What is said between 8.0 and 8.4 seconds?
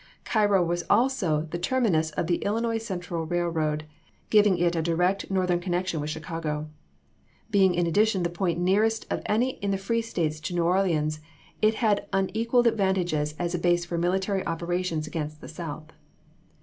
the